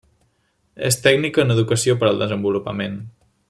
[0.89, 3.01] És tècnica en Educació per al Desenvolupament.